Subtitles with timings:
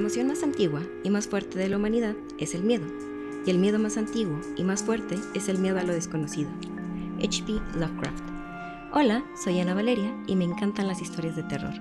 [0.00, 2.86] emoción más antigua y más fuerte de la humanidad es el miedo,
[3.44, 6.50] y el miedo más antiguo y más fuerte es el miedo a lo desconocido.
[7.18, 7.52] H.P.
[7.78, 8.24] Lovecraft.
[8.92, 11.74] Hola, soy Ana Valeria y me encantan las historias de terror.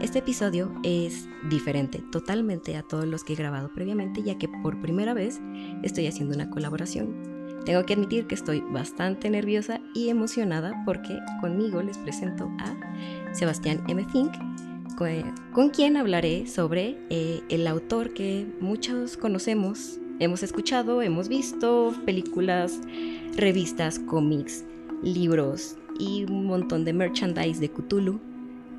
[0.00, 4.80] Este episodio es diferente totalmente a todos los que he grabado previamente, ya que por
[4.80, 5.40] primera vez
[5.82, 7.16] estoy haciendo una colaboración.
[7.66, 13.82] Tengo que admitir que estoy bastante nerviosa y emocionada porque conmigo les presento a Sebastián
[13.88, 14.06] M.
[14.12, 14.32] Fink,
[15.52, 22.78] con quien hablaré sobre eh, el autor que muchos conocemos, hemos escuchado, hemos visto, películas,
[23.34, 24.64] revistas, cómics,
[25.02, 28.20] libros y un montón de merchandise de Cthulhu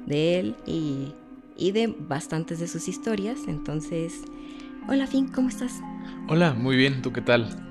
[0.06, 1.14] de él y,
[1.58, 3.40] y de bastantes de sus historias.
[3.48, 4.22] Entonces,
[4.88, 5.82] hola Fink, ¿cómo estás?
[6.30, 7.68] Hola, muy bien, ¿tú qué tal?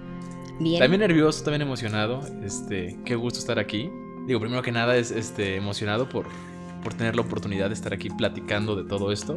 [0.58, 0.80] Bien.
[0.80, 2.20] También nervioso, también emocionado.
[2.42, 3.88] Este, qué gusto estar aquí.
[4.26, 6.26] Digo, primero que nada es este emocionado por
[6.82, 9.36] por tener la oportunidad de estar aquí platicando de todo esto.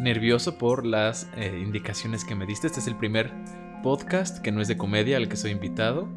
[0.00, 2.66] Nervioso por las eh, indicaciones que me diste.
[2.66, 3.32] Este es el primer
[3.82, 6.08] podcast que no es de comedia al que soy invitado.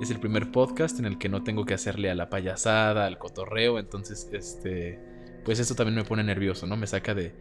[0.00, 3.18] Es el primer podcast en el que no tengo que hacerle a la payasada, al
[3.18, 3.78] cotorreo.
[3.78, 4.98] Entonces, este,
[5.44, 6.76] pues esto también me pone nervioso, ¿no?
[6.76, 7.34] Me saca de,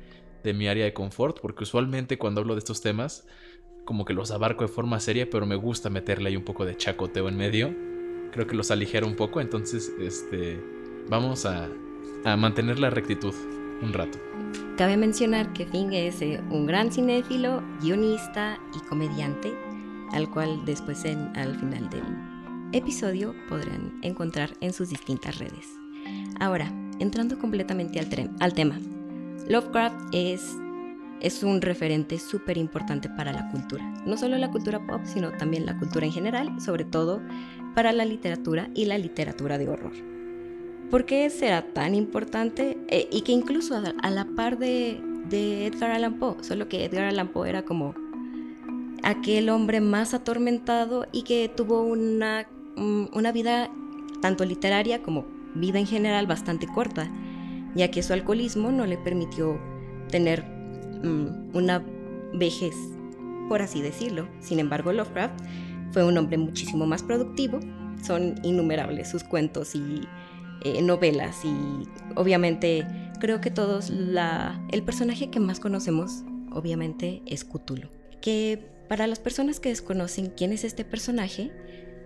[0.44, 3.26] de mi área de confort porque usualmente cuando hablo de estos temas
[3.86, 6.76] como que los abarco de forma seria, pero me gusta meterle ahí un poco de
[6.76, 7.74] chacoteo en medio.
[8.34, 10.62] Creo que los aligero un poco, entonces este
[11.10, 11.70] vamos a,
[12.28, 13.34] a mantener la rectitud
[13.82, 14.20] un rato.
[14.78, 19.54] Cabe mencionar que Fing es eh, un gran cinéfilo, guionista y comediante,
[20.12, 22.04] al cual después en, al final del
[22.74, 25.68] episodio podrán encontrar en sus distintas redes.
[26.40, 28.08] Ahora, entrando completamente al,
[28.42, 28.78] al tema,
[29.48, 30.58] Lovecraft es,
[31.22, 35.66] es un referente súper importante para la cultura, no solo la cultura pop, sino también
[35.66, 37.22] la cultura en general, sobre todo
[37.74, 40.17] para la literatura y la literatura de horror.
[40.90, 42.78] ¿Por qué será tan importante?
[42.88, 47.28] Eh, y que incluso a, la par de, Edgar Allan Poe, solo que Edgar Allan
[47.28, 47.94] Poe era como
[49.04, 52.48] aquel hombre más atormentado y que tuvo una,
[52.78, 53.70] una vida
[54.22, 55.26] tanto literaria como
[55.56, 57.10] vida en general bastante corta,
[57.76, 59.60] ya que su alcoholismo no le permitió
[60.10, 60.44] tener
[61.04, 61.84] mm, una
[62.34, 62.76] vejez,
[63.50, 64.30] por así decirlo.
[64.40, 65.42] Sin embargo, Lovecraft
[65.92, 67.60] fue un hombre muchísimo más productivo,
[68.02, 70.08] son innumerables sus cuentos y
[70.76, 72.86] eh, novelas y obviamente
[73.20, 77.90] creo que todos la, el personaje que más conocemos obviamente es Cthulhu.
[78.22, 81.52] Que para las personas que desconocen quién es este personaje,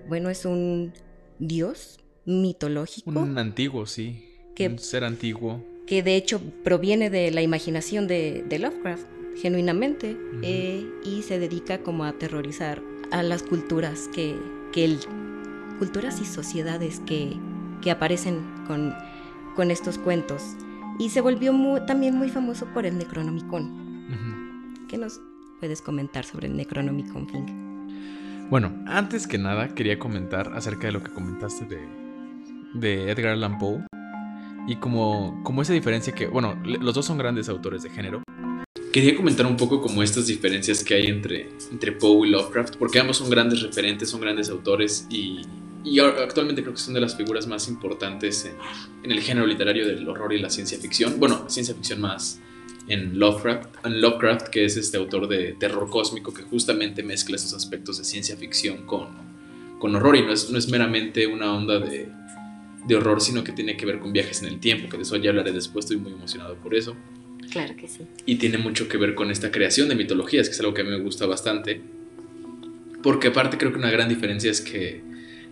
[0.07, 0.93] bueno, es un
[1.39, 3.09] dios mitológico.
[3.09, 4.25] Un antiguo, sí.
[4.55, 5.63] Que, un ser antiguo.
[5.87, 9.05] Que de hecho proviene de la imaginación de, Lovecraft,
[9.41, 14.35] genuinamente, eh, y se dedica como a aterrorizar a las culturas que,
[14.71, 14.99] que él,
[15.79, 17.33] culturas y sociedades que
[17.81, 18.93] que aparecen con,
[19.55, 20.55] con estos cuentos.
[20.99, 21.53] Y se volvió
[21.85, 24.77] también muy famoso por el Necronomicon.
[24.87, 25.19] ¿Qué nos
[25.59, 27.49] puedes comentar sobre el Necronomicon, Fink?
[28.49, 31.87] Bueno, antes que nada quería comentar acerca de lo que comentaste de,
[32.73, 33.85] de Edgar Allan Poe.
[34.67, 38.21] Y como, como esa diferencia que, bueno, los dos son grandes autores de género.
[38.91, 42.99] Quería comentar un poco como estas diferencias que hay entre, entre Poe y Lovecraft, porque
[42.99, 45.41] ambos son grandes referentes, son grandes autores y,
[45.83, 48.49] y actualmente creo que son de las figuras más importantes
[49.03, 51.19] en, el género literario del horror y la ciencia ficción.
[51.19, 52.39] Bueno, ciencia ficción más
[52.87, 57.53] en Lovecraft, en Lovecraft que es este autor de terror cósmico que justamente mezcla esos
[57.53, 59.07] aspectos de ciencia ficción con,
[59.79, 62.09] con horror y no es, no es meramente una onda de,
[62.85, 65.15] de horror, sino que tiene que ver con viajes en el tiempo, que de eso
[65.17, 66.95] ya hablaré después, estoy muy emocionado por eso.
[67.49, 68.05] Claro que sí.
[68.25, 70.83] Y tiene mucho que ver con esta creación de mitologías, que es algo que a
[70.83, 71.81] mí me gusta bastante.
[73.03, 75.01] Porque aparte creo que una gran diferencia es que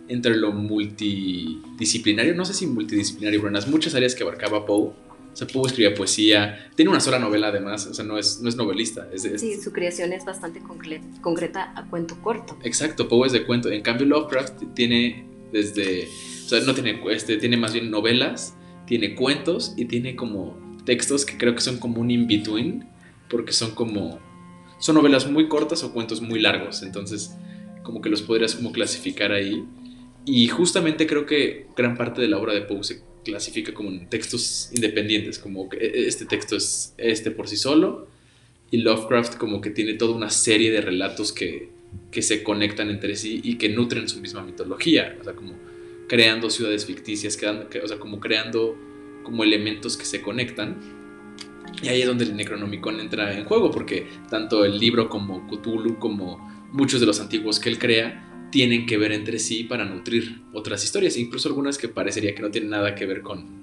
[0.10, 4.92] entre lo multidisciplinario, no sé si multidisciplinario, pero en las muchas áreas que abarcaba Poe.
[5.32, 8.50] O sea, Poe escribía poesía, tiene una sola novela además, o sea, no es, no
[8.50, 9.08] es novelista.
[9.14, 10.62] Es, sí, su creación es bastante
[11.22, 12.58] concreta a cuento corto.
[12.64, 13.70] Exacto, Poe es de cuento.
[13.70, 16.08] En cambio, Lovecraft tiene desde,
[16.46, 18.56] o sea, no tiene, este, tiene más bien novelas,
[18.86, 22.88] tiene cuentos y tiene como textos que creo que son como un in-between,
[23.30, 24.20] porque son como,
[24.80, 27.36] son novelas muy cortas o cuentos muy largos, entonces
[27.84, 29.66] como que los podrías como clasificar ahí.
[30.26, 34.10] Y justamente creo que gran parte de la obra de Poe se clasifica como en
[34.10, 38.08] textos independientes, como que e, este texto es este por sí solo,
[38.72, 41.70] y Lovecraft como que tiene toda una serie de relatos que,
[42.12, 45.54] que se conectan entre sí y que nutren su misma mitología, o sea, como
[46.08, 48.78] creando ciudades ficticias, o sea, como creando
[49.24, 50.78] como elementos que se conectan.
[51.84, 55.98] Y ahí es donde el Necronomicon entra en juego, porque tanto el libro como Cthulhu,
[56.00, 60.42] como muchos de los antiguos que él crea, tienen que ver entre sí para nutrir
[60.54, 63.62] otras historias, incluso algunas que parecería que no tienen nada que ver con,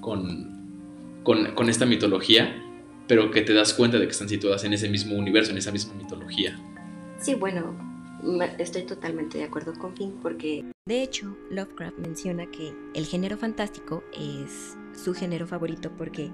[0.00, 2.62] con, con, esta mitología,
[3.08, 5.72] pero que te das cuenta de que están situadas en ese mismo universo, en esa
[5.72, 6.58] misma mitología.
[7.20, 7.76] Sí, bueno,
[8.58, 14.02] estoy totalmente de acuerdo con Finn porque de hecho Lovecraft menciona que el género fantástico
[14.12, 16.30] es su género favorito porque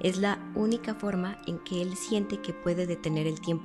[0.00, 3.64] es la única forma en que él siente que puede detener el tiempo,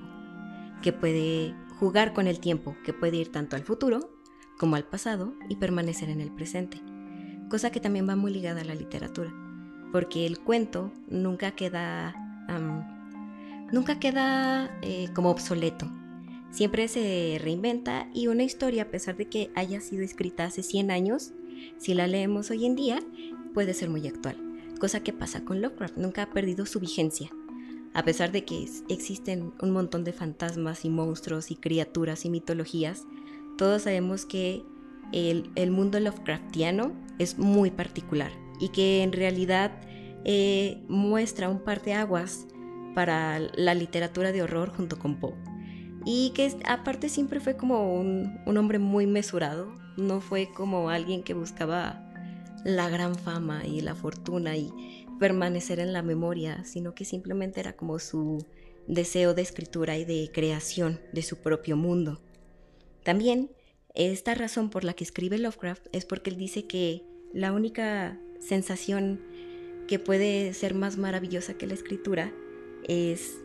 [0.81, 4.11] que puede jugar con el tiempo, que puede ir tanto al futuro
[4.57, 6.81] como al pasado y permanecer en el presente,
[7.49, 9.33] cosa que también va muy ligada a la literatura,
[9.93, 12.13] porque el cuento nunca queda,
[13.71, 15.89] nunca queda eh, como obsoleto,
[16.51, 20.91] siempre se reinventa y una historia, a pesar de que haya sido escrita hace 100
[20.91, 21.31] años,
[21.77, 22.99] si la leemos hoy en día,
[23.53, 24.35] puede ser muy actual,
[24.81, 27.29] cosa que pasa con Lovecraft, nunca ha perdido su vigencia.
[27.93, 33.03] A pesar de que existen un montón de fantasmas y monstruos y criaturas y mitologías,
[33.57, 34.63] todos sabemos que
[35.11, 39.71] el, mundo Lovecraftiano es muy particular y que en realidad
[40.23, 42.45] eh, muestra un par de aguas
[42.93, 45.35] para la literatura de horror junto con Poe.
[46.05, 51.23] Y que aparte siempre fue como un, un hombre muy mesurado, no fue como alguien
[51.23, 52.05] que buscaba
[52.63, 57.73] la gran fama y la fortuna y permanecer en la memoria, sino que simplemente era
[57.73, 58.45] como su
[58.87, 62.21] deseo de escritura y de creación de su propio mundo.
[63.03, 63.51] También
[63.93, 69.21] esta razón por la que escribe Lovecraft es porque él dice que la única sensación
[69.87, 72.31] que puede ser más maravillosa que la escritura
[72.87, 73.37] es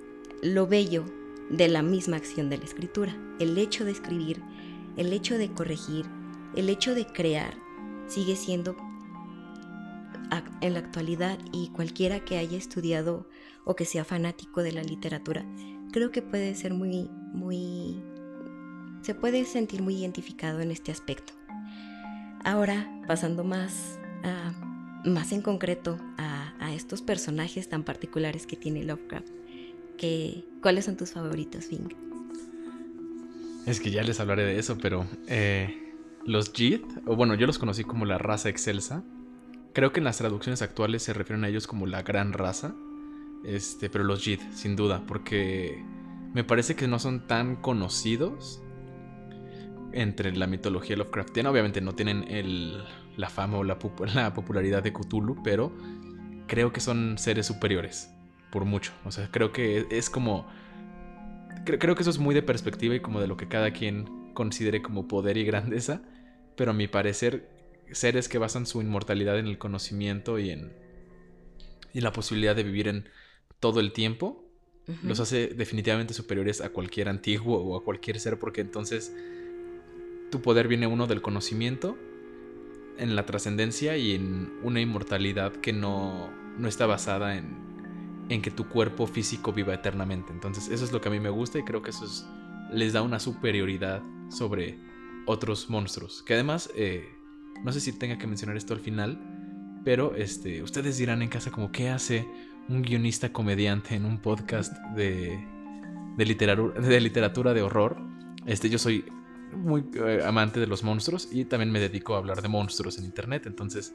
[0.42, 1.04] lo bello
[1.50, 3.16] de la misma acción de la escritura.
[3.40, 4.40] El hecho de escribir,
[4.96, 6.06] el hecho de corregir,
[6.54, 7.54] el hecho de crear
[8.06, 8.76] sigue siendo
[10.60, 13.28] en la actualidad y cualquiera que haya estudiado
[13.64, 15.44] o que sea fanático de la literatura,
[15.92, 18.02] creo que puede ser muy, muy,
[19.02, 21.32] se puede sentir muy identificado en este aspecto.
[22.44, 23.98] Ahora, pasando más,
[25.04, 26.30] más en concreto a,
[26.74, 29.28] estos personajes tan particulares que tiene Lovecraft,
[29.96, 31.92] que, ¿cuáles son tus favoritos, Fink?
[33.64, 35.94] Es que ya les hablaré de eso, pero eh,
[36.24, 39.04] los Jith, o bueno, yo los conocí como la raza excelsa,
[39.74, 42.74] Creo que en las traducciones actuales se refieren a ellos como la gran raza.
[43.44, 45.84] Este, pero los Jid, sin duda, porque
[46.32, 48.62] me parece que no son tan conocidos
[49.92, 51.50] entre la mitología Lovecraftiana.
[51.50, 52.24] Obviamente no tienen
[53.16, 55.72] la fama o la, popularidad de Cthulhu, pero
[56.46, 58.10] creo que son seres superiores,
[58.52, 58.92] por mucho.
[59.04, 60.46] O sea, creo que es como...
[61.64, 64.82] Creo que eso es muy de perspectiva y como de lo que cada quien considere
[64.82, 66.02] como poder y grandeza,
[66.56, 67.53] pero a mi parecer
[67.92, 70.72] seres que basan su inmortalidad en el conocimiento y en,
[71.92, 73.08] y la posibilidad de vivir en
[73.60, 74.40] todo el tiempo,
[75.02, 79.14] los hace definitivamente superiores a cualquier antiguo o a cualquier ser, porque entonces
[80.30, 81.96] tu poder viene uno del conocimiento,
[82.98, 88.50] en la trascendencia y en una inmortalidad que no, no está basada en, en, que
[88.50, 90.32] tu cuerpo físico viva eternamente.
[90.32, 92.06] Entonces eso es lo que a mí me gusta y creo que eso
[92.70, 94.78] les da una superioridad sobre
[95.26, 96.22] otros monstruos.
[96.22, 97.13] Que además eh,
[97.62, 99.18] no sé si tenga que mencionar esto al final,
[99.84, 102.26] pero este, ustedes dirán en casa como qué hace
[102.68, 105.38] un guionista comediante en un podcast de,
[106.16, 107.96] de, literatura, de literatura de horror.
[108.46, 109.04] Este, yo soy
[109.54, 113.04] muy eh, amante de los monstruos y también me dedico a hablar de monstruos en
[113.04, 113.94] internet, entonces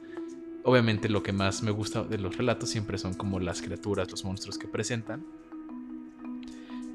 [0.62, 4.24] obviamente lo que más me gusta de los relatos siempre son como las criaturas, los
[4.24, 5.24] monstruos que presentan.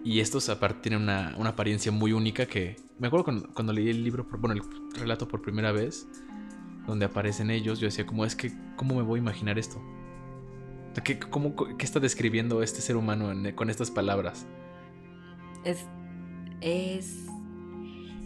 [0.03, 3.89] Y estos aparte tienen una, una apariencia muy única que me acuerdo cuando, cuando leí
[3.89, 6.07] el libro, bueno, el relato por primera vez,
[6.87, 9.81] donde aparecen ellos, yo decía, ¿cómo es que, cómo me voy a imaginar esto?
[11.03, 14.45] ¿Qué, cómo, qué está describiendo este ser humano con estas palabras?
[15.65, 15.85] Es,
[16.61, 17.25] es,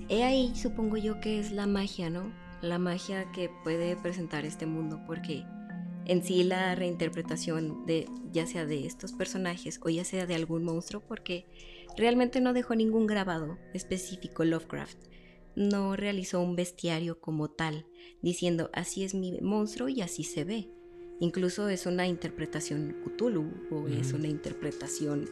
[0.08, 2.32] he ahí supongo yo que es la magia, ¿no?
[2.62, 5.46] La magia que puede presentar este mundo, porque
[6.06, 10.64] en sí la reinterpretación de ya sea de estos personajes o ya sea de algún
[10.64, 11.46] monstruo, porque
[11.98, 15.09] realmente no dejó ningún grabado específico Lovecraft
[15.60, 17.86] no realizó un bestiario como tal,
[18.22, 20.70] diciendo así es mi monstruo y así se ve.
[21.20, 25.30] Incluso es una interpretación Cthulhu o es una interpretación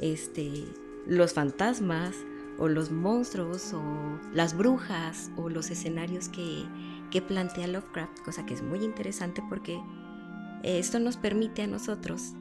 [0.00, 0.64] este
[1.08, 2.14] los fantasmas
[2.56, 3.82] o los monstruos o
[4.32, 6.62] las brujas o los escenarios que,
[7.10, 9.76] que plantea Lovecraft, cosa que es muy interesante porque
[10.62, 12.34] esto nos permite a nosotros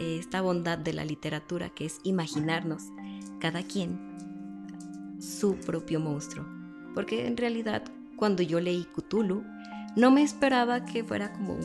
[0.00, 2.82] esta bondad de la literatura que es imaginarnos
[3.38, 4.00] cada quien
[5.20, 6.61] su propio monstruo
[6.94, 7.84] porque en realidad
[8.16, 9.42] cuando yo leí Cthulhu,
[9.96, 11.58] no me esperaba que fuera como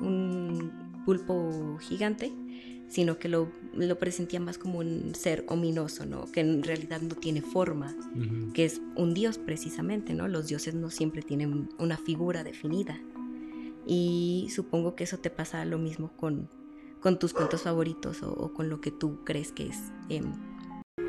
[0.00, 0.72] un,
[1.04, 2.32] pulpo gigante,
[2.88, 6.24] sino que lo, lo, presentía más como un ser ominoso, ¿no?
[6.32, 7.94] Que en realidad no tiene forma,
[8.52, 10.26] que es un dios precisamente, ¿no?
[10.26, 13.00] Los dioses no siempre tienen una figura definida.
[13.86, 16.48] Y supongo que eso te pasa lo mismo con,
[16.98, 19.92] con tus cuentos favoritos o, con lo que tú crees que es.
[20.08, 20.32] Em,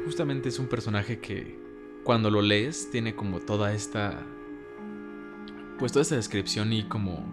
[0.06, 1.67] Justamente es un personaje que
[2.08, 4.26] cuando lo lees tiene como toda esta...
[5.78, 7.26] Pues toda esta descripción y como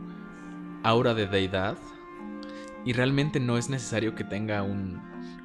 [0.82, 1.78] aura de deidad.
[2.84, 5.00] Y realmente no es necesario que tenga un...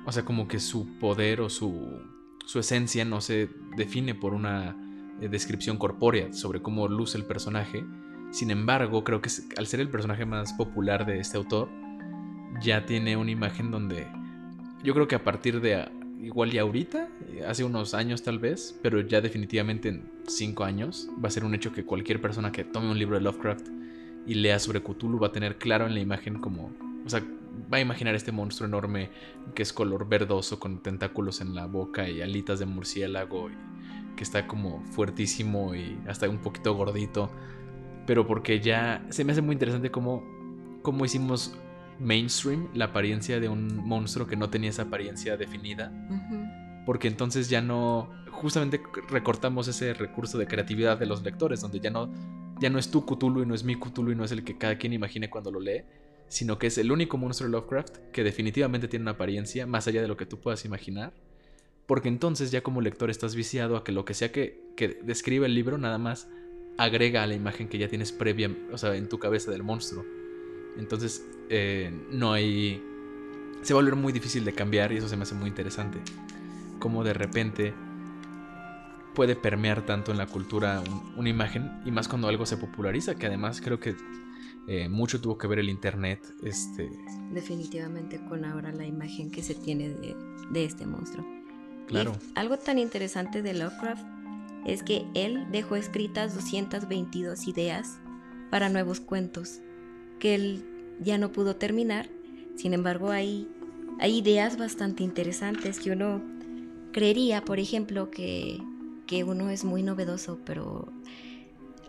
[0.08, 2.02] O sea, como que su poder o su,
[2.44, 4.76] su esencia no se define por una
[5.22, 7.86] eh, descripción corpórea sobre cómo luce el personaje.
[8.32, 11.70] Sin embargo, creo que al ser el personaje más popular de este autor,
[12.64, 14.08] ya tiene una imagen donde
[14.84, 15.88] yo creo que a partir de
[16.22, 17.10] igual ya ahorita,
[17.48, 21.56] hace unos años tal vez, pero ya definitivamente en cinco años va a ser un
[21.56, 23.68] hecho que cualquier persona que tome un libro de Lovecraft
[24.26, 26.72] y lea sobre Cthulhu va a tener claro en la imagen como,
[27.06, 27.24] o sea,
[27.72, 29.10] va a imaginar este monstruo enorme
[29.56, 33.54] que es color verdoso con tentáculos en la boca y alitas de murciélago y
[34.16, 37.32] que está como fuertísimo y hasta un poquito gordito,
[38.06, 40.24] pero porque ya se me hace muy interesante cómo,
[40.82, 41.56] cómo hicimos
[42.00, 45.92] mainstream la apariencia de un monstruo que no tenía esa apariencia definida.
[46.86, 51.90] Porque entonces ya no, justamente recortamos ese recurso de creatividad de los lectores, donde ya
[51.90, 52.12] no,
[52.60, 54.58] ya no es tu Cthulhu y no es mi Cthulhu y no es el que
[54.58, 55.84] cada quien imagine cuando lo lee,
[56.28, 60.02] sino que es el único monstruo de Lovecraft que definitivamente tiene una apariencia más allá
[60.02, 61.14] de lo que tú puedas imaginar.
[61.86, 65.48] Porque entonces ya como lector estás viciado a que lo que sea que, que describe
[65.48, 66.30] el libro nada más
[66.78, 70.06] agrega a la imagen que ya tienes previa, o sea, en tu cabeza del monstruo.
[70.78, 72.84] Entonces, eh, no hay...
[73.62, 76.00] Se va a volver muy difícil de cambiar y eso se me hace muy interesante.
[76.80, 77.74] Como de repente
[79.14, 80.82] puede permear tanto en la cultura
[81.18, 83.96] una imagen y más cuando algo se populariza, que además creo que
[84.68, 86.22] eh, mucho tuvo que ver el internet.
[86.44, 86.90] Este...
[87.32, 91.26] Definitivamente con ahora la imagen que se tiene de, este monstruo.
[91.88, 92.14] Claro.
[92.36, 94.06] algo tan interesante de Lovecraft
[94.66, 97.98] es que él dejó escritas 222 ideas
[98.52, 99.60] para nuevos cuentos
[100.20, 100.66] que él
[101.00, 102.10] ya no pudo terminar.
[102.56, 103.48] Sin embargo, hay,
[104.06, 106.22] ideas bastante interesantes que uno
[106.92, 108.62] creería, por ejemplo, que,
[109.08, 110.92] que uno es muy novedoso, pero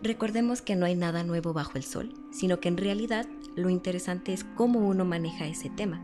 [0.01, 4.33] recordemos que no hay nada nuevo bajo el sol, sino que en realidad lo interesante
[4.33, 6.01] es cómo uno maneja ese tema.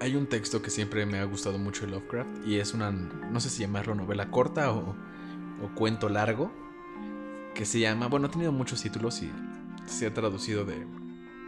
[0.00, 3.40] Hay un texto que siempre me ha gustado mucho de Lovecraft y es una, no
[3.40, 4.94] sé si llamarlo novela corta o
[5.74, 6.52] cuento largo,
[7.54, 9.30] que se llama, bueno, ha tenido muchos títulos y
[9.86, 10.86] se ha traducido de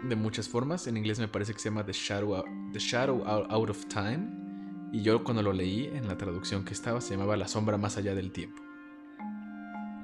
[0.03, 0.87] de muchas formas.
[0.87, 4.47] En inglés me parece que se llama The Shadow, The Shadow Out of Time.
[4.93, 7.97] Y yo cuando lo leí en la traducción que estaba se llamaba La sombra más
[7.97, 8.63] allá del tiempo.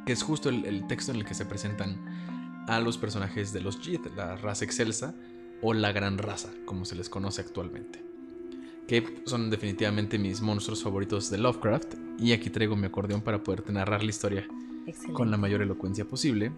[0.07, 3.79] Que es justo el, texto en el que se presentan a los personajes de los
[3.79, 5.15] Jith, la raza excelsa
[5.63, 8.05] o la gran raza, como se les conoce actualmente.
[8.89, 11.95] Que son definitivamente mis monstruos favoritos de Lovecraft.
[12.19, 14.47] Y aquí traigo mi acordeón para poder narrar la historia
[15.13, 16.53] con la mayor elocuencia posible.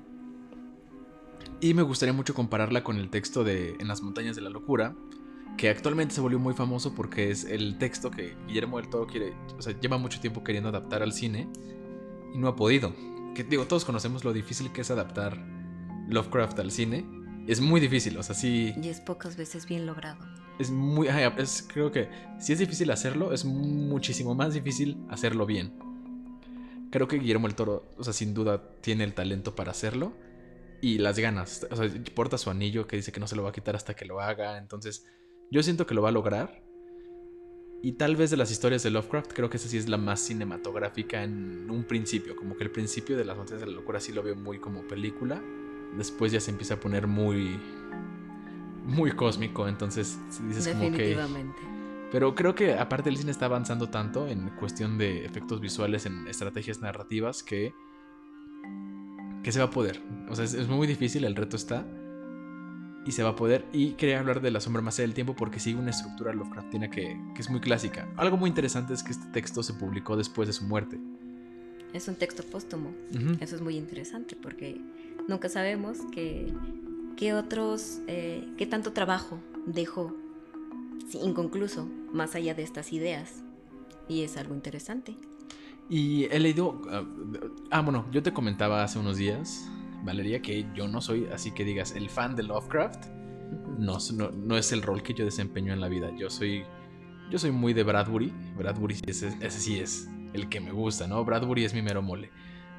[1.65, 4.95] Y me gustaría mucho compararla con el texto de En las montañas de la locura,
[5.57, 9.33] que actualmente se volvió muy famoso porque es el texto que Guillermo del Toro quiere,
[9.57, 11.49] o sea, lleva mucho tiempo queriendo adaptar al cine
[12.35, 12.93] y no ha podido.
[13.35, 15.43] Que digo, todos conocemos lo difícil que es adaptar
[16.07, 17.07] Lovecraft al cine.
[17.47, 18.75] Es muy difícil, o sea, sí.
[18.83, 20.23] Y es pocas veces bien logrado.
[20.59, 21.09] Es muy.
[21.39, 25.73] Es, creo que si es difícil hacerlo, es muchísimo más difícil hacerlo bien.
[26.91, 30.13] Creo que Guillermo del Toro, o sea, sin duda tiene el talento para hacerlo
[30.81, 31.67] y las ganas.
[31.71, 33.95] O sea, porta su anillo que dice que no se lo va a quitar hasta
[33.95, 34.59] que lo haga.
[34.59, 35.07] Entonces,
[35.51, 36.63] yo siento que lo va a lograr.
[37.83, 40.21] Y tal vez de las historias de Lovecraft, creo que esa sí es la más
[40.21, 42.35] cinematográfica en un principio.
[42.35, 44.87] Como que el principio de las montañas de la locura sí lo veo muy como
[44.89, 45.43] película.
[45.97, 47.61] Después ya se empieza a poner muy.
[48.85, 49.69] muy cósmico.
[49.69, 51.19] Entonces dices como que.
[52.11, 56.29] Pero creo que aparte el cine está avanzando tanto en cuestión de efectos visuales, en
[56.29, 57.75] estrategias narrativas, que
[59.45, 60.01] que se va a poder.
[60.29, 61.87] O sea, es, muy difícil, el reto está.
[63.07, 63.67] Y se va a poder.
[63.73, 66.91] Y quería hablar de La sombra más allá del tiempo porque sigue una estructura Lovecraftiana
[66.91, 68.09] que, que es muy clásica.
[68.17, 70.99] Algo muy interesante es que este texto se publicó después de su muerte.
[71.93, 72.93] Es un texto póstumo.
[73.41, 74.81] Eso es muy interesante porque
[75.29, 76.53] nunca sabemos que,
[77.17, 80.17] que otros, eh, qué tanto trabajo dejó
[81.13, 83.45] inconcluso más allá de estas ideas.
[84.09, 85.15] Y es algo interesante.
[85.89, 86.81] Y he leído.
[86.91, 87.05] Ah,
[87.71, 89.71] ah, bueno, yo te comentaba hace unos días,
[90.03, 93.07] Valeria, que yo no soy, así que digas, el fan de Lovecraft.
[93.79, 93.99] No,
[94.33, 96.11] no, es el rol que yo desempeño en la vida.
[96.17, 96.65] Yo soy.
[97.31, 98.33] Yo soy muy de Bradbury.
[98.57, 101.25] Bradbury ese, ese sí es el que me gusta, ¿no?
[101.25, 102.31] Bradbury es mi mero mole.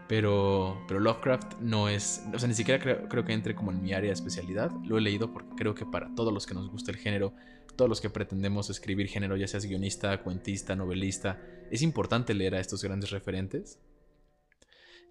[0.08, 3.82] Pero, pero Lovecraft no es, o sea, ni siquiera creo, creo, que entre como en
[3.82, 4.72] mi área de especialidad.
[4.84, 7.34] Lo he leído porque creo que para todos los que nos gusta el género,
[7.76, 11.42] todos los que pretendemos escribir género, ya seas guionista, cuentista, novelista,
[11.72, 13.80] es importante leer a estos grandes referentes.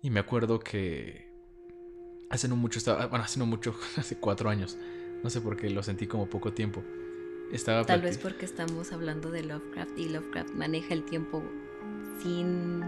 [0.03, 1.31] Y me acuerdo que
[2.31, 4.77] hace no mucho, estaba, bueno, hace no mucho, hace cuatro años,
[5.23, 6.83] no sé por qué lo sentí como poco tiempo,
[7.53, 11.43] Estaba Tal vez porque estamos hablando de Lovecraft y Lovecraft maneja el tiempo
[12.23, 12.83] sin,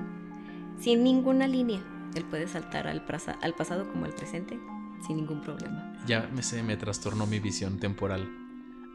[0.81, 1.81] sin ninguna línea.
[2.15, 4.59] Él puede saltar al, prasa- al pasado como al presente
[5.07, 5.95] sin ningún problema.
[6.07, 8.27] ya me, se me trastornó mi visión temporal.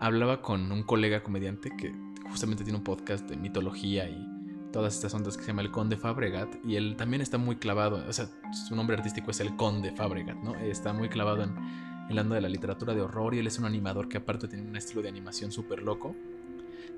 [0.01, 1.93] Hablaba con un colega comediante que
[2.27, 4.27] justamente tiene un podcast de mitología y
[4.73, 8.03] todas estas ondas que se llama El Conde Fabregat y él también está muy clavado,
[8.07, 8.27] o sea,
[8.67, 10.55] su nombre artístico es El Conde Fabregat, ¿no?
[10.55, 11.53] Está muy clavado en
[12.09, 14.67] el ando de la literatura de horror y él es un animador que aparte tiene
[14.67, 16.15] un estilo de animación súper loco.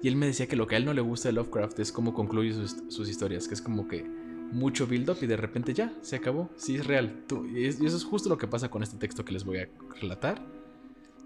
[0.01, 1.91] Y él me decía que lo que a él no le gusta de Lovecraft es
[1.91, 6.15] cómo concluye sus, historias, que es como que mucho build-up y de repente ya, se
[6.15, 7.25] acabó, sí es real.
[7.53, 9.69] Y eso es justo lo que pasa con este texto que les voy a
[9.99, 10.62] relatar.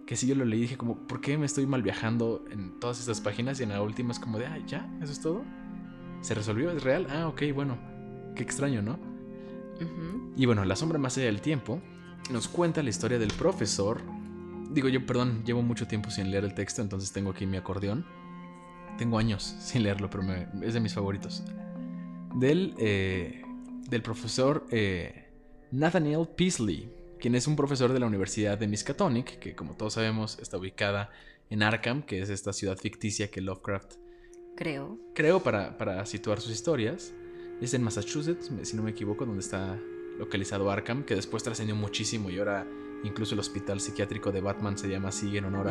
[0.07, 2.99] Que si yo lo leí dije como, ¿por qué me estoy mal viajando en todas
[2.99, 3.59] estas páginas?
[3.59, 5.43] Y en la última es como de, ah, ya, eso es todo.
[6.21, 6.71] ¿Se resolvió?
[6.71, 7.05] ¿Es real?
[7.11, 7.77] Ah, ok, bueno.
[8.35, 8.97] Qué extraño, ¿no?
[10.35, 11.81] Y bueno, La sombra más allá del tiempo
[12.31, 14.01] nos cuenta la historia del profesor.
[14.71, 18.05] Digo yo, perdón, llevo mucho tiempo sin leer el texto, entonces tengo aquí mi acordeón.
[18.97, 21.43] Tengo años sin leerlo, pero me- es de mis favoritos.
[22.35, 23.43] Del, eh,
[23.89, 25.29] del profesor eh,
[25.71, 30.37] Nathaniel Peasley, quien es un profesor de la Universidad de Miskatonic, que como todos sabemos
[30.39, 31.09] está ubicada
[31.49, 33.95] en Arkham, que es esta ciudad ficticia que Lovecraft
[34.55, 34.97] Creo.
[35.13, 37.13] creo, para, para situar sus historias.
[37.61, 39.79] Es en Massachusetts, si no me equivoco, donde está
[40.17, 42.65] localizado Arkham, que después trascendió muchísimo y ahora
[43.03, 45.69] incluso el hospital psiquiátrico de Batman se llama así en honor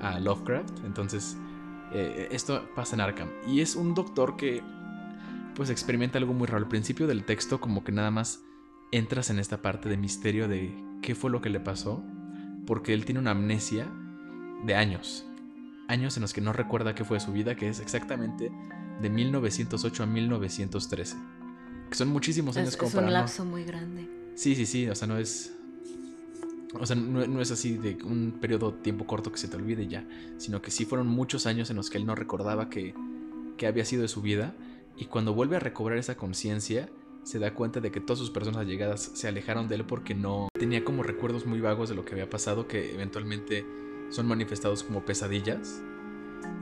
[0.00, 0.84] a Lovecraft.
[0.84, 1.36] Entonces,
[1.92, 3.30] eh, esto pasa en Arkham.
[3.46, 4.62] Y es un doctor que
[5.54, 6.64] pues experimenta algo muy raro.
[6.64, 8.42] Al principio del texto como que nada más
[8.92, 12.02] entras en esta parte de misterio de qué fue lo que le pasó,
[12.66, 13.90] porque él tiene una amnesia
[14.64, 15.24] de años.
[15.88, 18.50] Años en los que no recuerda qué fue su vida, que es exactamente
[19.00, 21.16] de 1908 a 1913.
[21.90, 24.08] Que son muchísimos años Es, es un lapso muy grande.
[24.34, 25.54] Sí, sí, sí, o sea, no es...
[26.78, 29.56] O sea, no, no es así de un periodo de tiempo corto que se te
[29.56, 32.94] olvide ya, sino que sí fueron muchos años en los que él no recordaba que,
[33.56, 34.54] que había sido de su vida
[34.94, 36.90] y cuando vuelve a recobrar esa conciencia
[37.22, 40.48] se da cuenta de que todas sus personas allegadas se alejaron de él porque no
[40.58, 43.66] tenía como recuerdos muy vagos de lo que había pasado que eventualmente
[44.10, 45.82] son manifestados como pesadillas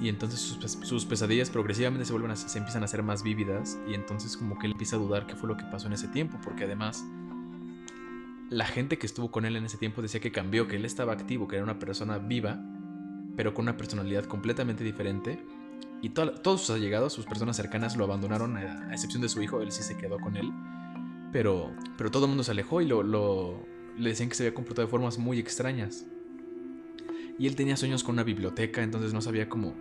[0.00, 3.22] y entonces sus, pes- sus pesadillas progresivamente se vuelven a, se empiezan a hacer más
[3.22, 5.92] vívidas y entonces como que él empieza a dudar qué fue lo que pasó en
[5.92, 7.04] ese tiempo porque además
[8.50, 11.12] la gente que estuvo con él en ese tiempo decía que cambió, que él estaba
[11.12, 12.60] activo, que era una persona viva,
[13.36, 15.44] pero con una personalidad completamente diferente.
[16.06, 19.42] Y to- todos sus allegados, sus personas cercanas, lo abandonaron, a, a excepción de su
[19.42, 20.52] hijo, él sí se quedó con él.
[21.32, 23.58] Pero, pero todo el mundo se alejó y lo, lo-
[23.98, 26.06] le decían que se había comportado de formas muy extrañas.
[27.40, 29.74] Y él tenía sueños con una biblioteca, entonces no sabía cómo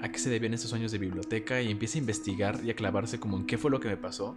[0.00, 3.18] a qué se debían esos sueños de biblioteca y empieza a investigar y a clavarse
[3.18, 4.36] como en qué fue lo que me pasó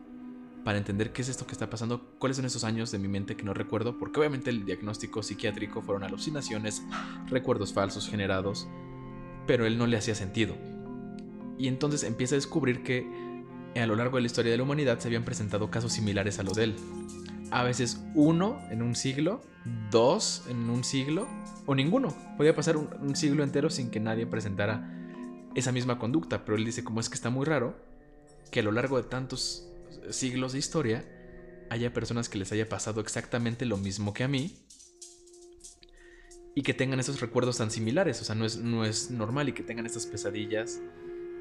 [0.64, 3.36] para entender qué es esto que está pasando, cuáles son esos años de mi mente
[3.38, 6.82] que no recuerdo, porque obviamente el diagnóstico psiquiátrico fueron alucinaciones,
[7.28, 8.68] recuerdos falsos generados,
[9.46, 10.56] pero él no le hacía sentido.
[11.58, 13.08] Y entonces empieza a descubrir que
[13.76, 16.44] a lo largo de la historia de la humanidad se habían presentado casos similares a
[16.44, 16.76] lo de él.
[17.52, 19.42] A veces uno en un siglo,
[19.92, 21.28] dos en un siglo,
[21.66, 22.16] o ninguno.
[22.38, 24.94] Podía pasar un, un siglo entero sin que nadie presentara
[25.56, 27.76] esa misma conducta, pero él dice como es que está muy raro
[28.52, 29.68] que a lo largo de tantos
[30.10, 31.06] siglos de historia
[31.70, 34.56] haya personas que les haya pasado exactamente lo mismo que a mí
[36.56, 39.54] y que tengan esos recuerdos tan similares, o sea, no es, no es normal y
[39.54, 40.80] que tengan estas pesadillas.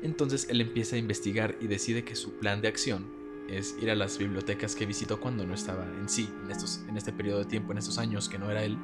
[0.02, 3.06] Entonces él empieza a investigar y decide que su plan de acción
[3.48, 6.96] es ir a las bibliotecas que visitó cuando no estaba en sí, en, estos, en
[6.96, 8.76] este periodo de tiempo, en estos años que no era él,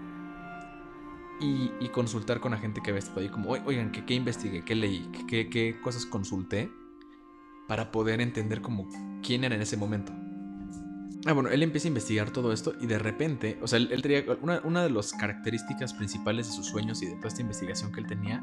[1.40, 4.64] y, consultar con la gente que había estado ahí, como, "Oi- oigan, ¿qué, qué investigué?
[4.64, 5.10] ¿Qué leí?
[5.12, 6.70] ¿Qué, qué, qué cosas consulté?
[7.66, 8.88] Para poder entender como
[9.22, 10.12] quién era en ese momento.
[11.26, 14.02] Ah, bueno, él empieza a investigar todo esto y de repente, o sea, él, él
[14.02, 17.92] tenía una, una de las características principales de sus sueños y de toda esta investigación
[17.92, 18.42] que él tenía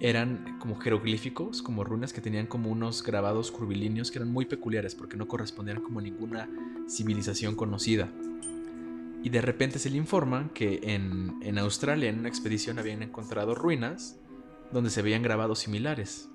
[0.00, 4.94] eran como jeroglíficos, como runas que tenían como unos grabados curvilíneos que eran muy peculiares
[4.94, 6.48] porque no correspondían como a ninguna
[6.88, 8.10] civilización conocida.
[9.22, 13.54] Y de repente se le informa que en, en Australia, en una expedición, habían encontrado
[13.54, 14.18] ruinas
[14.70, 16.28] donde se veían grabados similares.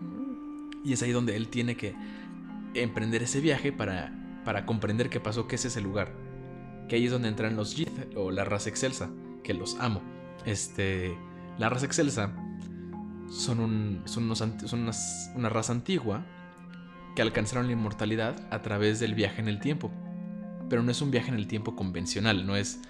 [0.00, 0.84] Mm.
[0.84, 1.94] Y es ahí donde él tiene que
[2.74, 4.12] emprender ese viaje para,
[4.44, 6.12] para comprender qué pasó, qué es ese lugar.
[6.88, 9.10] Que ahí es donde entran los Jith o la raza excelsa,
[9.44, 10.02] que los amo.
[10.44, 11.16] Este,
[11.56, 12.34] la raza excelsa
[13.34, 14.90] son, un, son, unos son
[15.34, 16.24] una raza antigua
[17.16, 19.90] que alcanzaron la inmortalidad a través del viaje en el tiempo.
[20.68, 22.80] Pero no es un viaje en el tiempo convencional, no es,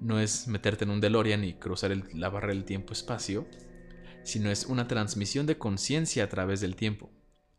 [0.00, 3.46] no es meterte en un DeLorean y cruzar el- la barra del tiempo-espacio,
[4.24, 7.10] sino es una transmisión de conciencia a través del tiempo.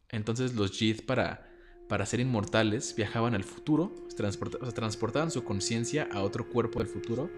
[0.10, 1.50] Entonces los Jith para,
[1.90, 3.94] para ser inmortales viajaban al futuro,
[4.76, 7.30] transportaban su conciencia a otro cuerpo del futuro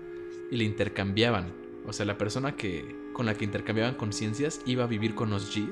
[0.51, 1.53] y le intercambiaban
[1.87, 5.49] O sea, la persona que con la que intercambiaban conciencias iba a vivir con los
[5.49, 5.69] Jid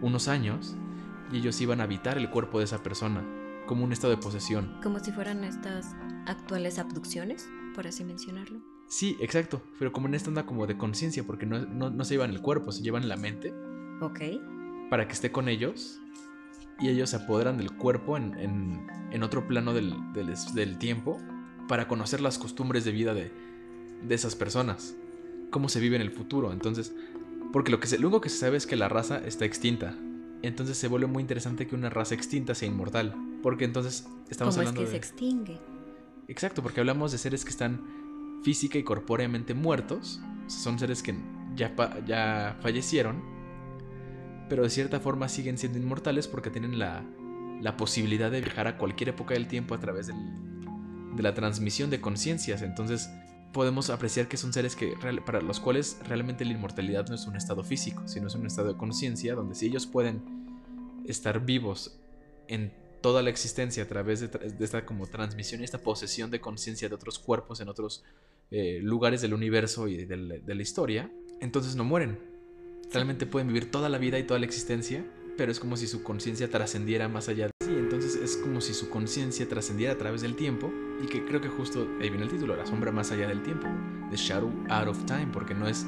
[0.00, 0.76] unos años
[1.32, 3.24] y ellos iban a habitar el cuerpo de esa persona
[3.66, 4.80] como un estado de posesión.
[4.82, 5.94] Como si fueran estas
[6.26, 8.60] actuales abducciones, por así mencionarlo.
[8.88, 12.14] Sí, exacto, pero como en esta onda como de conciencia, porque no, no, no se
[12.14, 13.52] llevan el cuerpo, se llevan la mente.
[14.00, 14.20] Ok.
[14.88, 16.00] Para que esté con ellos
[16.80, 21.18] y ellos se apoderan del cuerpo en, en, en otro plano del, del, del, tiempo
[21.68, 23.30] para conocer las costumbres de vida de,
[24.02, 24.96] de, esas personas,
[25.50, 26.52] cómo se vive en el futuro.
[26.52, 26.94] Entonces,
[27.52, 29.96] porque lo, que se, lo único que se sabe es que la raza está extinta.
[30.42, 33.14] Entonces se vuelve muy interesante que una raza extinta sea inmortal.
[33.42, 35.02] Porque entonces estamos ¿Cómo hablando es que de...
[35.02, 35.58] se extingue?
[36.28, 40.20] Exacto, porque hablamos de seres que están física y corpóreamente muertos.
[40.46, 41.14] O sea, son seres que
[41.56, 41.74] ya,
[42.06, 43.22] ya fallecieron,
[44.48, 47.04] pero de cierta forma siguen siendo inmortales porque tienen la,
[47.60, 50.16] la posibilidad de viajar a cualquier época del tiempo a través del,
[51.16, 52.62] de la transmisión de conciencias.
[52.62, 53.10] Entonces
[53.52, 57.36] podemos apreciar que son seres que, para los cuales realmente la inmortalidad no es un
[57.36, 60.22] estado físico, sino es un estado de conciencia donde si ellos pueden
[61.06, 61.98] estar vivos
[62.46, 66.40] en toda la existencia a través de, de esta como transmisión y esta posesión de
[66.40, 68.04] conciencia de otros cuerpos en otros
[68.50, 72.18] eh, lugares del universo y de la, de la, historia, entonces no mueren.
[72.92, 75.04] Realmente pueden vivir toda la vida y toda la existencia,
[75.36, 77.72] pero es como si su conciencia trascendiera más allá de sí.
[77.76, 81.48] Entonces es como si su conciencia trascendiera a través del tiempo y que creo que
[81.48, 83.68] justo ahí viene el título, la sombra más allá del tiempo,
[84.10, 85.86] The Shadow Out of Time, porque no es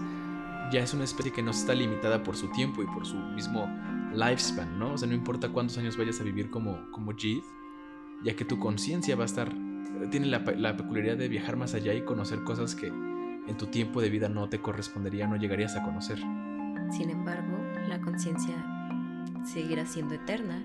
[0.70, 3.68] ya es una especie que no está limitada por su tiempo y por su mismo
[4.14, 4.94] lifespan, ¿no?
[4.94, 7.42] O sea, no importa cuántos años vayas a vivir como, como Jid,
[8.22, 9.52] ya que tu conciencia va a estar,
[10.10, 14.00] tiene la, la, peculiaridad de viajar más allá y conocer cosas que en tu tiempo
[14.00, 16.18] de vida no te correspondería, no llegarías a conocer.
[16.90, 17.56] Sin embargo,
[17.88, 18.54] la conciencia
[19.44, 20.62] seguirá siendo eterna.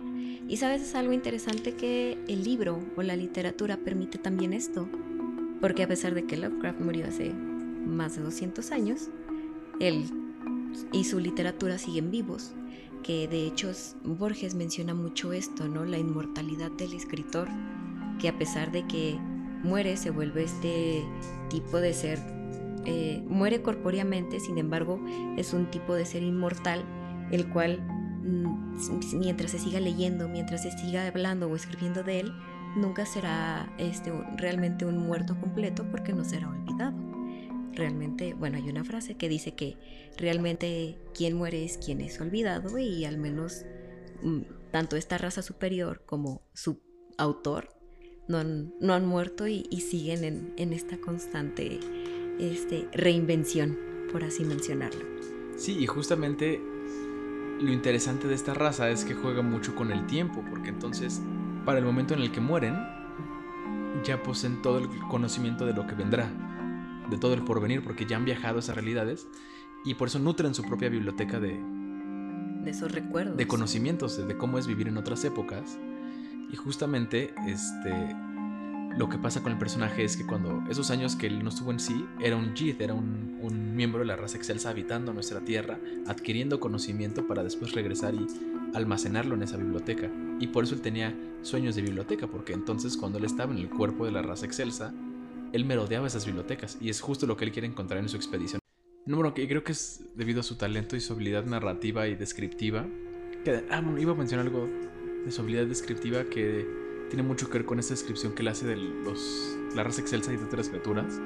[0.48, 4.88] Y sabes, es algo interesante que el libro o la literatura permite también esto,
[5.62, 9.10] porque a pesar de que Lovecraft murió hace más de 200 años,
[9.80, 10.06] él
[10.92, 12.54] y su literatura siguen vivos
[13.06, 13.72] que de hecho
[14.04, 15.86] Borges menciona mucho esto, ¿no?
[15.86, 17.48] La inmortalidad del escritor,
[18.20, 19.16] que a pesar de que
[19.62, 21.04] muere, se vuelve este
[21.52, 22.20] tipo de ser,
[22.86, 25.00] eh, muere corpóreamente, sin embargo,
[25.38, 26.84] es un tipo de ser inmortal,
[27.30, 27.80] el cual
[29.14, 32.34] mientras se siga leyendo, mientras se siga hablando o escribiendo de él,
[32.76, 37.16] nunca será este, realmente un muerto completo porque no será olvidado
[37.76, 39.78] realmente, bueno, hay una frase que dice que
[40.18, 43.66] realmente quien muere es quien es olvidado y al menos
[44.24, 46.82] mm, tanto esta raza superior como su
[47.18, 47.70] autor
[48.28, 51.80] no han, no han muerto y, y siguen en, en, esta constante
[52.40, 53.78] este, reinvención,
[54.12, 55.06] por así mencionarlo.
[55.58, 56.60] Sí, y justamente
[57.60, 61.22] lo interesante de esta raza es que juega mucho con el tiempo, porque entonces,
[61.66, 62.76] para el momento en el que mueren,
[64.04, 66.30] ya poseen todo el conocimiento de lo que vendrá
[67.10, 69.28] de todo el porvenir porque ya han viajado a esas realidades
[69.84, 71.60] y por eso nutren su propia biblioteca de,
[72.64, 75.78] de esos recuerdos, de conocimientos, de, de cómo es vivir en otras épocas.
[76.52, 78.16] Y justamente este
[78.98, 81.72] lo que pasa con el personaje es que cuando esos años que él no estuvo
[81.72, 85.42] en sí, era un Jith, era un, un, miembro de la raza excelsa habitando nuestra
[85.42, 85.78] tierra,
[86.08, 88.26] adquiriendo conocimiento para después regresar y
[88.74, 90.10] almacenarlo en esa biblioteca.
[90.40, 93.70] Y por eso él tenía sueños de biblioteca, porque entonces cuando él estaba en el
[93.70, 94.94] cuerpo de la raza excelsa,
[95.52, 98.60] él merodeaba esas bibliotecas y es justo lo que él quiere encontrar en su expedición.
[99.06, 102.86] Número que creo que es debido a su talento y su habilidad narrativa y descriptiva.
[103.44, 104.68] Que, ah, iba a mencionar algo
[105.26, 108.66] de su habilidad descriptiva que tiene mucho que ver con esta descripción que él hace
[108.66, 111.20] de los, la raza excelsa y de otras criaturas.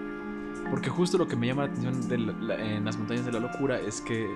[0.70, 4.02] Porque justo lo que me llama la atención en las montañas de la locura es
[4.02, 4.28] que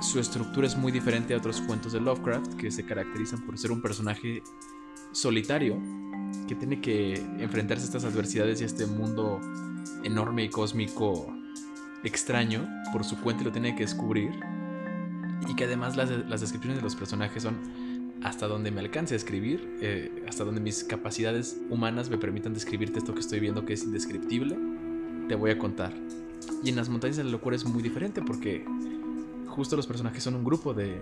[0.00, 3.70] su estructura es muy diferente a otros cuentos de Lovecraft que se caracterizan por ser
[3.70, 4.42] un personaje
[5.12, 5.78] solitario
[6.48, 9.40] que tiene que enfrentarse a estas adversidades y a este mundo
[10.02, 11.32] enorme y cósmico
[12.02, 14.32] extraño por su cuenta lo tiene que descubrir.
[15.48, 17.58] Y que además las descripciones de los personajes son
[18.22, 22.98] hasta donde me alcance a escribir, eh, hasta donde mis capacidades humanas me permitan describirte
[22.98, 24.58] esto que estoy viendo que es indescriptible,
[25.28, 25.92] te voy a contar.
[26.62, 28.64] Y en las montañas de la locura es muy diferente porque
[29.46, 31.00] justo los personajes son un grupo de,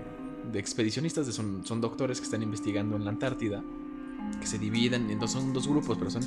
[0.55, 3.63] expedicionistas, de son, son doctores que están investigando en la Antártida
[4.41, 6.23] que se dividen, entonces son dos grupos, pero son,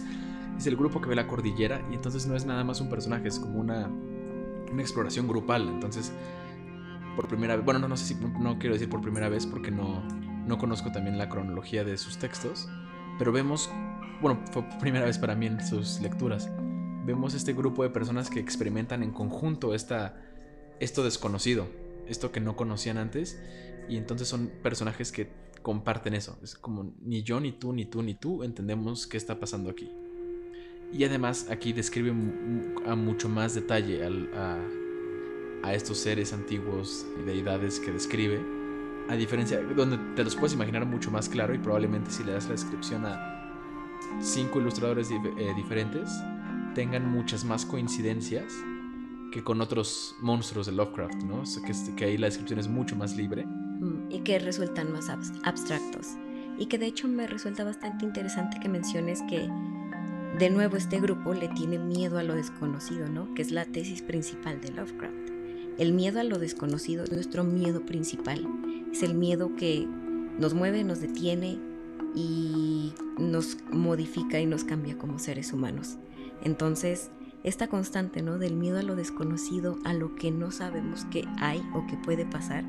[0.57, 3.27] es el grupo que ve la cordillera y entonces no es nada más un personaje,
[3.27, 3.89] es como una,
[4.71, 6.11] una exploración grupal, entonces
[7.15, 9.69] por primera vez, bueno, no, no sé si, no quiero decir por primera vez porque
[9.69, 10.01] no,
[10.47, 12.67] no conozco también la cronología de sus textos,
[13.17, 13.69] pero vemos,
[14.21, 16.49] bueno, fue primera vez para mí en sus lecturas,
[17.05, 20.15] vemos este grupo de personas que experimentan en conjunto esta,
[20.79, 21.67] esto desconocido,
[22.07, 23.39] esto que no conocían antes,
[23.89, 25.29] y entonces son personajes que
[25.61, 26.37] comparten eso.
[26.41, 29.91] Es como ni yo, ni tú, ni tú, ni tú entendemos qué está pasando aquí.
[30.93, 32.11] Y además aquí describe
[32.85, 34.57] a mucho más detalle a,
[35.63, 38.60] a, estos seres antiguos y deidades que describe.
[39.09, 42.45] A diferencia, donde te los puedes imaginar mucho más claro y probablemente si le das
[42.45, 43.41] la descripción a
[44.21, 46.09] cinco ilustradores eh, diferentes,
[46.73, 48.53] tengan muchas más coincidencias
[49.31, 51.43] que con otros monstruos de Lovecraft, ¿no?
[51.65, 53.45] que, que ahí la descripción es mucho más libre.
[53.45, 56.07] Mm, y que resultan más abstractos.
[56.57, 59.49] Y que de hecho me resulta bastante interesante que menciones que
[60.37, 63.33] de nuevo este grupo le tiene miedo a lo desconocido, ¿no?
[63.33, 65.40] Que es la tesis principal de Lovecraft.
[65.81, 68.47] El miedo a lo desconocido es nuestro miedo principal.
[68.91, 69.87] Es el miedo que
[70.37, 71.57] nos mueve, nos detiene
[72.13, 75.97] y nos modifica y nos cambia como seres humanos.
[76.43, 77.09] Entonces,
[77.43, 78.37] esta constante, ¿no?
[78.37, 82.27] Del miedo a lo desconocido, a lo que no sabemos que hay o que puede
[82.27, 82.63] pasar,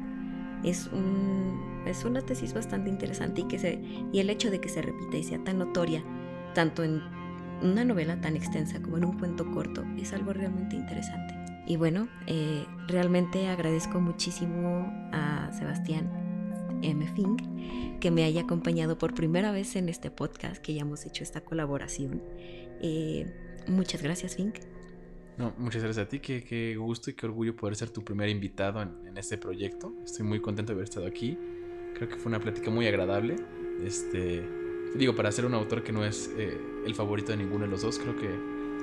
[0.64, 4.70] es, un, es una tesis bastante interesante y, que se, y el hecho de que
[4.70, 6.02] se repita y sea tan notoria,
[6.54, 7.02] tanto en
[7.60, 11.41] una novela tan extensa como en un cuento corto, es algo realmente interesante.
[11.66, 16.10] Y bueno, eh, realmente agradezco muchísimo a Sebastián
[16.82, 17.06] M.
[17.14, 17.42] Fink
[18.00, 21.42] que me haya acompañado por primera vez en este podcast, que ya hemos hecho esta
[21.42, 22.20] colaboración.
[22.80, 23.32] Eh,
[23.68, 24.56] muchas gracias, Fink.
[25.38, 28.28] No, muchas gracias a ti, qué, qué, gusto y qué orgullo poder ser tu primer
[28.28, 29.94] invitado en, en, este proyecto.
[30.04, 31.38] Estoy muy contento de haber estado aquí.
[31.94, 33.36] Creo que fue una plática muy agradable.
[33.82, 34.42] Este,
[34.96, 37.82] digo, para ser un autor que no es eh, el favorito de ninguno de los
[37.82, 38.28] dos, creo que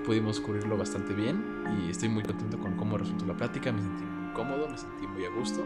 [0.05, 1.43] pudimos cubrirlo bastante bien
[1.79, 3.71] y estoy muy contento con cómo resultó la plática.
[3.71, 5.63] Me sentí muy cómodo, me sentí muy a gusto.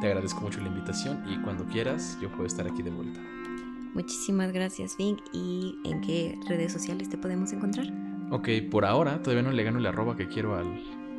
[0.00, 3.20] Te agradezco mucho la invitación y cuando quieras yo puedo estar aquí de vuelta.
[3.94, 5.20] Muchísimas gracias, Fink.
[5.32, 7.86] ¿Y en qué redes sociales te podemos encontrar?
[8.30, 10.64] Ok, por ahora todavía no le gano la arroba que quiero a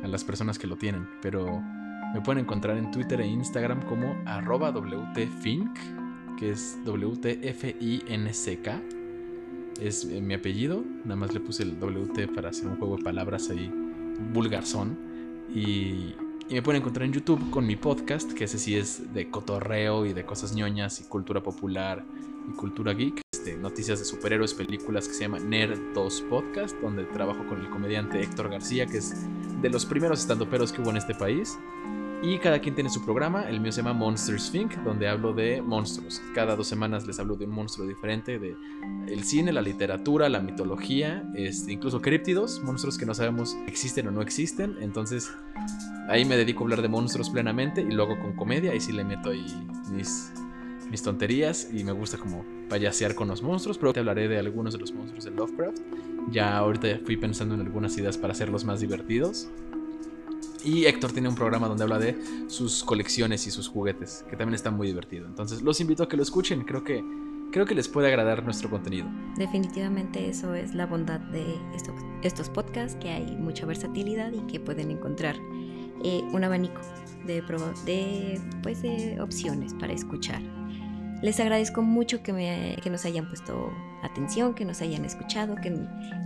[0.06, 1.62] las personas que lo tienen, pero
[2.12, 4.74] me pueden encontrar en Twitter e Instagram como arroba
[6.38, 8.82] que es W-T-F-I-N-C-K.
[9.80, 13.02] Es eh, mi apellido, nada más le puse el WT para hacer un juego de
[13.02, 13.70] palabras ahí
[14.32, 14.98] vulgarzón.
[15.54, 16.14] Y,
[16.48, 20.06] y me pueden encontrar en YouTube con mi podcast, que ese sí es de cotorreo
[20.06, 22.04] y de cosas ñoñas y cultura popular
[22.48, 23.20] y cultura geek.
[23.32, 27.70] Este, noticias de superhéroes, películas que se llama Nerd 2 Podcast, donde trabajo con el
[27.70, 29.14] comediante Héctor García, que es
[29.62, 31.56] de los primeros estandoperos que hubo en este país.
[32.22, 33.48] Y cada quien tiene su programa.
[33.48, 36.20] El mío se llama Monsters Think, donde hablo de monstruos.
[36.34, 38.56] Cada dos semanas les hablo de un monstruo diferente, de
[39.06, 44.10] el cine, la literatura, la mitología, este, incluso críptidos, monstruos que no sabemos existen o
[44.10, 44.76] no existen.
[44.80, 45.30] Entonces
[46.08, 49.04] ahí me dedico a hablar de monstruos plenamente y luego con comedia y sí le
[49.04, 49.46] meto ahí
[49.92, 50.32] mis
[50.90, 54.72] mis tonterías y me gusta como payasear con los monstruos, pero te hablaré de algunos
[54.72, 55.78] de los monstruos de Lovecraft.
[56.30, 59.48] Ya ahorita fui pensando en algunas ideas para hacerlos más divertidos.
[60.66, 64.56] Y Héctor tiene un programa donde habla de sus colecciones y sus juguetes, que también
[64.56, 65.26] está muy divertido.
[65.26, 67.04] Entonces los invito a que lo escuchen, creo que,
[67.52, 69.06] creo que les puede agradar nuestro contenido.
[69.36, 71.44] Definitivamente eso es la bondad de
[72.24, 75.36] estos, podcasts, que hay mucha versatilidad y que pueden encontrar
[76.02, 76.80] eh, un abanico
[77.26, 77.42] de,
[77.84, 80.42] de, pues, de opciones para escuchar.
[81.22, 85.70] Les agradezco mucho que, me, que, nos hayan puesto atención, que nos hayan escuchado, que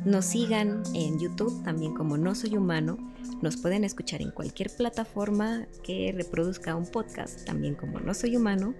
[0.05, 2.99] nos sigan en YouTube también como No Soy Humano.
[3.41, 8.75] Nos pueden escuchar en cualquier plataforma que reproduzca un podcast, también como No Soy Humano.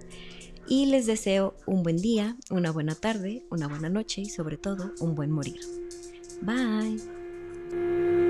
[0.67, 4.91] Y les deseo un buen día, una buena tarde, una buena noche y sobre todo
[4.99, 5.59] un buen morir.
[6.41, 8.20] Bye.